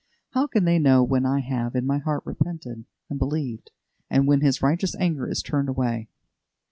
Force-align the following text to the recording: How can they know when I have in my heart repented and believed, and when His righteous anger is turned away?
How 0.31 0.47
can 0.47 0.65
they 0.65 0.79
know 0.79 1.03
when 1.03 1.27
I 1.27 1.41
have 1.41 1.75
in 1.75 1.85
my 1.85 1.99
heart 1.99 2.23
repented 2.25 2.85
and 3.07 3.19
believed, 3.19 3.69
and 4.09 4.25
when 4.25 4.41
His 4.41 4.63
righteous 4.63 4.95
anger 4.95 5.29
is 5.29 5.43
turned 5.43 5.69
away? 5.69 6.09